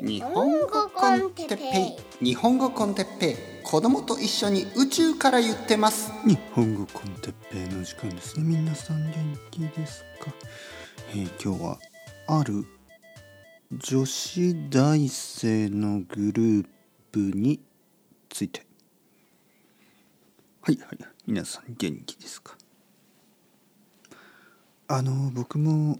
[0.00, 2.24] 日本語コンテッペイ。
[2.24, 3.36] 日本語コンテッペイ。
[3.64, 6.12] 子供と一緒に宇宙から言ってます。
[6.24, 8.44] 日本語コンテッペイの時間ですね。
[8.44, 9.14] 皆さん元
[9.50, 10.32] 気ですか、
[11.10, 11.78] えー、今日は
[12.28, 12.64] ある
[13.72, 16.66] 女子大生のグルー
[17.10, 17.60] プに
[18.28, 18.64] ついて。
[20.62, 22.56] はいはい皆さん元気ですか？
[24.86, 25.98] あの僕も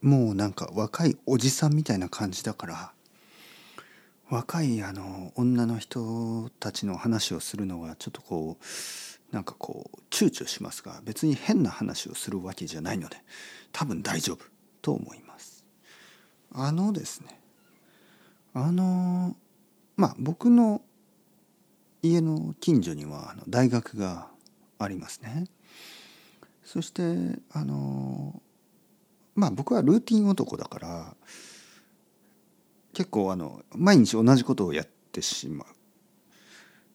[0.00, 2.92] もうなんか若いおじさんみたいな感じだから
[4.30, 13.16] 若いあの女の人たちの話をするのはちょっとこうなんかこう躊躇しますが別に変な話をするわけじゃないので
[13.72, 14.44] 多分大丈夫
[14.80, 15.64] と思います。
[16.52, 17.40] あのですね
[18.54, 19.36] あの
[19.96, 20.82] まあ僕の
[22.02, 24.28] 家の近所にはあの大学が
[24.78, 25.44] ありますね。
[26.64, 28.40] そしてあの
[29.38, 31.14] まあ僕はルーティン男だから
[32.92, 35.66] 結構あの毎日同じことをやってしまう、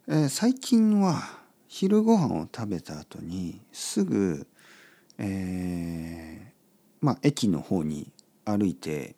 [0.10, 1.22] えー、最近は
[1.70, 4.46] 昼ご飯を食べた後にすぐ、
[5.18, 8.12] えー、まあ駅の方に
[8.44, 9.16] 歩いて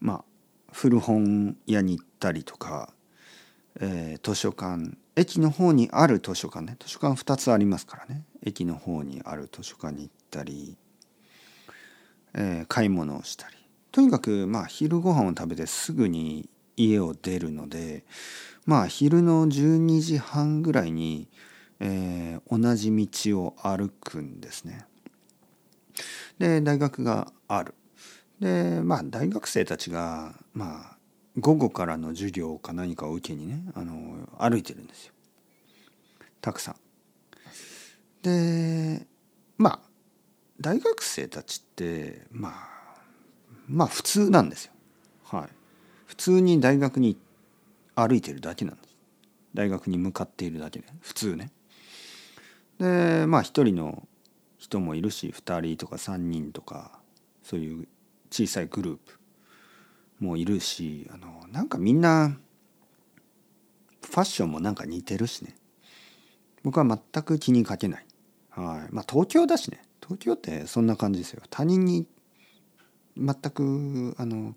[0.00, 0.24] まあ
[0.70, 2.92] 古本屋に行ったりとか、
[3.80, 8.24] えー、図書館駅の方にある図書館ね図書館2つありますからね。
[8.44, 10.76] 駅の方にある図書館に行ったり
[12.34, 13.56] えー、買い物をしたり
[13.92, 18.04] とにかくまあ昼ご飯を食べてすぐに家を出るので
[18.66, 21.28] まあ昼の12時半ぐらいに、
[21.80, 24.86] えー、同じ道を歩くんですね。
[26.38, 27.74] で大学がある。
[28.40, 30.98] でまあ大学生たちがまあ
[31.38, 35.12] 午後からの授業か何かを受けにねあの歩いてるんですよ。
[36.40, 36.76] たくさん。
[38.22, 39.06] で
[39.56, 39.87] まあ
[40.60, 42.78] 大学生たちってまあ
[43.68, 44.72] まあ普通なんですよ。
[45.24, 45.48] はい、
[46.06, 47.16] 普通に大学に
[47.94, 48.96] 歩いてるだけなんです。
[49.54, 51.50] 大学に向かっているだけで普通ね。
[52.78, 54.06] でまあ一人の
[54.56, 56.98] 人もいるし2人とか3人とか
[57.42, 57.88] そういう
[58.30, 59.18] 小さいグループ
[60.20, 62.36] もいるしあのなんかみんな
[64.02, 65.54] ファッションもなんか似てるしね
[66.62, 68.06] 僕は全く気にかけない、
[68.50, 71.42] はいまあ、東京だしね東京ってそんな感じですよ。
[71.50, 72.06] 他人に
[73.14, 74.54] 全くあの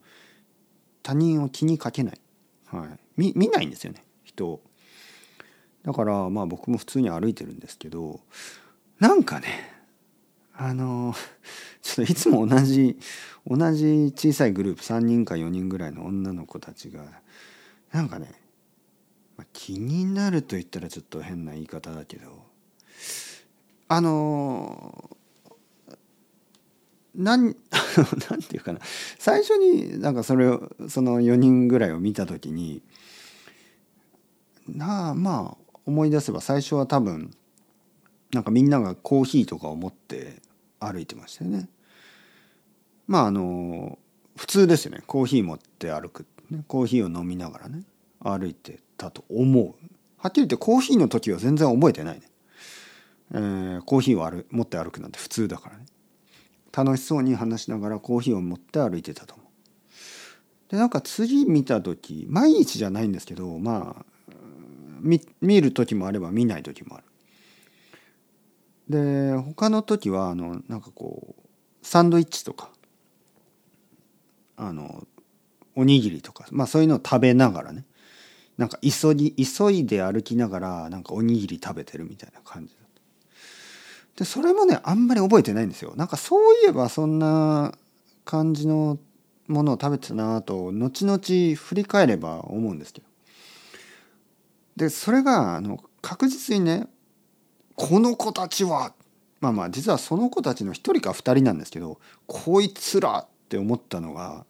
[1.04, 2.22] 他人を気にかけない、
[2.68, 4.62] はい、見見ないんですよね人を。
[5.84, 8.22] だからまあ僕も普通に歩いてるんですけど
[9.00, 9.48] なんかね
[10.54, 11.14] あの
[11.82, 12.98] ちょっといつも同じ
[13.46, 17.04] 同じ小さいグループ3人か4人ぐらいの女の子たちが
[17.92, 18.32] なんかね、
[19.38, 22.46] まあ、気になると言ったらちょっと変な言い方だけど
[23.88, 25.18] あの
[27.16, 27.44] なん
[28.30, 28.80] なんていうかな
[29.20, 32.82] 最初になんかそれをその4人ぐらいを見た時に
[34.68, 37.32] なあまあ思い出せば最初は多分
[38.34, 40.42] なんかみんながコーヒーとかを持って
[40.80, 41.70] 歩いてましたよね。
[43.08, 44.00] まああの
[44.38, 47.84] 普通ですよねコーヒー持って歩く、ね、コーヒーを飲みながらね
[48.20, 49.76] 歩いてたと思う。
[50.18, 52.22] はっきり言ってコーヒーの時は全然覚えてないね。
[53.34, 55.86] えー、コーヒーを持って歩くなんて普通だからね。
[56.74, 59.48] 楽しそうに話しながらコーヒーを持って歩いてたと思う。
[60.70, 64.06] でなんか次見た時毎日じゃないんですけどまあ
[65.02, 67.04] 見見る時もあれば見ない時もある。
[68.90, 71.42] で他の時はあのなんかこう
[71.86, 72.72] サンドイッチとか
[74.58, 75.08] あの
[75.76, 77.86] おにぎりとかまあそういうのを食べながらね
[78.58, 82.76] なんか急ぎ急いで歩きながらなんかおにぎり食べてるみたいな感じ
[84.16, 85.94] でそれもねあんまり覚えてないんですよ。
[85.96, 87.74] なんかそういえばそんな
[88.26, 89.00] 感じの
[89.48, 91.20] ものを食べてたなと後々
[91.56, 93.08] 振り返れば思うんですけど
[94.78, 96.88] でそれがあの確実にね
[97.76, 98.94] この子たちは
[99.40, 104.46] まあまあ実はその子たちの1人か2人なんですけどこいつらって思ったのが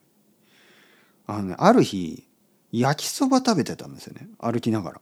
[1.28, 2.28] あのねある日
[2.72, 4.28] 焼きそば食べてたんですよね。
[4.40, 5.02] 歩きながら。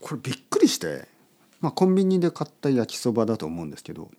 [0.00, 1.08] これびっくりして
[1.64, 4.10] まあ、コンビニで買った焼きそばだと思うんですけど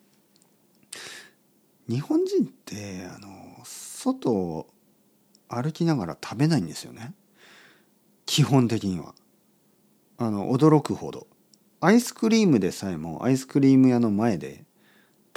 [1.88, 3.27] 日本人ってあの
[3.63, 4.65] 外を
[5.47, 7.13] 歩きながら食べないんですよね。
[8.25, 9.13] 基本的には。
[10.18, 11.27] あの驚くほど。
[11.81, 14.65] アイスクリームでさえもアイスクリーム屋の前で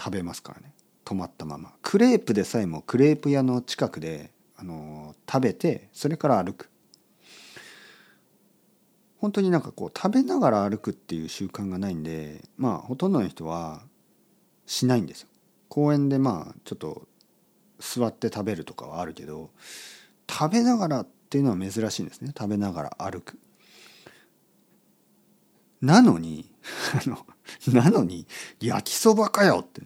[0.01, 0.73] 食べますからね。
[1.05, 1.75] 止まったまま。
[1.83, 6.71] クレープでさえもクレープ屋の近くであの食べてそれから歩く。
[9.19, 13.83] 本当になんかこう食べながら歩くっていう習慣がないんでまあほとんどの人は
[14.67, 15.29] しないんですよ。
[15.69, 17.07] 公園でまあちょっと
[17.79, 19.51] 座って食べるとかはあるけど
[20.31, 22.33] 食べながらっていうのは珍しいんですね。
[22.37, 23.39] 食べながら歩く。
[25.81, 26.53] なのに
[26.95, 27.27] あの
[27.73, 28.27] なのに
[28.61, 29.83] 焼きそばかよって。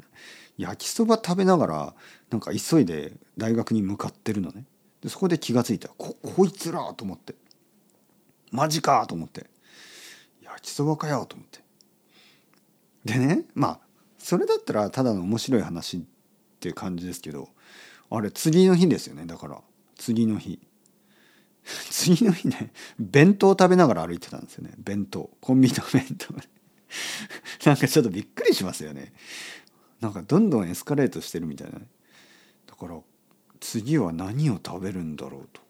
[0.59, 1.95] 焼きそば食べながら
[2.31, 4.67] なんか急いで大学に向かってるのね。
[5.01, 5.89] でそこで気が付いた。
[5.89, 7.35] ここいつらと思って。
[8.53, 9.51] マジかと思って。
[10.45, 11.61] 焼きそばかよと思って。
[13.05, 13.81] でねまあ
[14.19, 16.01] それだったらただの面白い話っ
[16.61, 17.49] ていう感じですけど
[18.11, 19.61] あれ次の日ですよねだから。
[19.97, 20.61] 次の日。
[21.91, 24.75] 次の日ね弁当食べながら歩いてたんですよね。
[24.79, 25.31] 弁当。
[25.41, 26.35] コンビニの弁当
[27.65, 29.13] なんかちょっとびっくりしますよね。
[30.01, 33.01] なんかどんどんエスカレートしてるみたいなだから
[33.61, 35.63] 次は何を食べるんだろうと。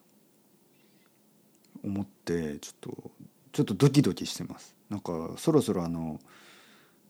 [1.84, 3.10] 思ってちょっと
[3.52, 6.20] ちょっとドキドキしてますなんかそろそろあの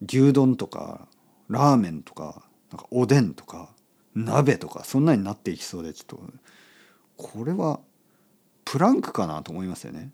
[0.07, 1.07] 牛丼とか
[1.49, 3.69] ラーメンとかなんかおでんとか
[4.15, 6.21] 鍋とかそんなになっていきそうでちょっと
[7.17, 7.81] これは
[8.65, 10.11] プランクかなと思いますよね。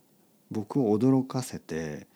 [0.51, 2.07] 僕を驚かせて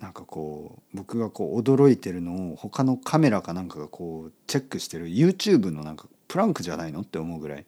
[0.00, 7.66] なんかこう僕がこう驚いてるのを他のカメラかなんかがこうチェックしてる YouTube のなんかプランクじゃないのって思うぐらい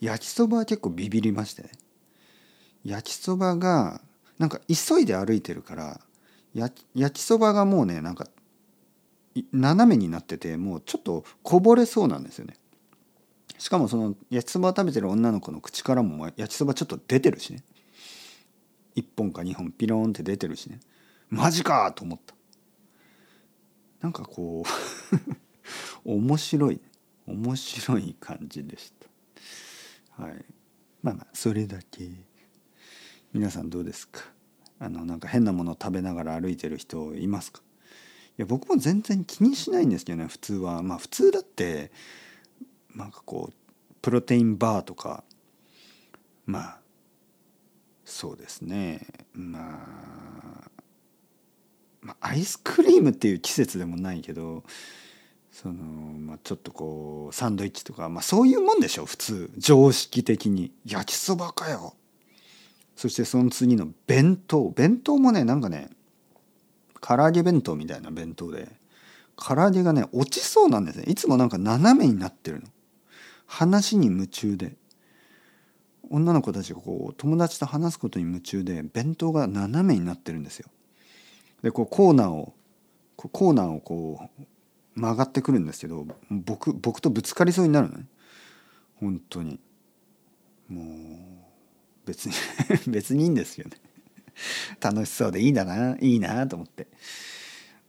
[0.00, 1.70] 焼きそばは結構ビビりましてね
[2.84, 4.00] 焼きそばが
[4.38, 6.00] なんか急いで歩いてるから
[6.54, 8.26] 焼きそばがもうねなんか
[9.52, 12.54] 斜めになっててもうちょっとこぼれそうなんですよね。
[13.58, 17.62] しかもその焼きそば食べてる女の子の口からも焼きそばちょっと出てるしね。
[18.96, 20.80] 1本か2本ピローンって出てるしね。
[21.30, 22.34] マジかと思った。
[24.00, 24.64] なんかこ
[26.04, 26.80] う 面白い
[27.26, 28.92] 面白い感じでし
[30.16, 30.24] た。
[30.24, 30.44] はい。
[31.02, 32.10] まあまあそれだけ。
[33.32, 34.20] 皆さんどうですか？
[34.78, 37.62] あのなんか変なものを食べながら歩いてる人いますか？
[38.38, 40.82] いや僕も全然気にしないんですけどね普通は。
[40.82, 41.90] まあ普通だって
[42.94, 43.54] なんかこう
[44.02, 45.24] プロテインバーとか
[46.44, 46.78] まあ
[48.04, 49.06] そうですね。
[49.32, 50.70] まあ、
[52.02, 54.62] まあ、アイスクリームっていう季節でもないけど
[55.50, 59.50] その、まあ、ちょっとこうサンドイッチとか、まあ、そういうもんでしょ普通。
[59.56, 60.70] 常識的に。
[60.84, 61.94] 焼きそばかよ。
[63.02, 65.90] そしてその次の弁当弁当もねなんかね
[67.00, 68.68] 唐揚げ弁当みたいな弁当で
[69.34, 71.06] 唐揚げがね落ちそうなんですね。
[71.08, 72.68] いつもなんか斜めになってるの。
[73.48, 74.76] 話に夢中で。
[76.10, 80.68] 女の子たちがこう友達と話すことに夢中で弁当が斜めになってるんですよ。
[81.64, 82.54] でこうコーナーを
[83.16, 84.44] コーナーをこう
[84.94, 88.06] 曲がってくるんですけど僕僕とぶつかりそうになるのね。
[89.00, 89.58] 本当に。
[90.68, 91.41] もう
[92.06, 92.34] 別に
[92.88, 93.76] 別にいいんですよね。
[94.80, 96.88] 楽しそうでいいんだないいなと思って。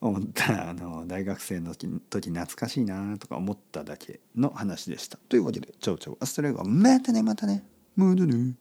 [0.03, 1.87] 思ったあの大学生の時
[2.29, 5.17] 懐かしいなとか思っただけの話でした。
[5.29, 7.63] というわけで「ちょうちょうアストレイゴまたねまたね
[7.95, 8.55] またね」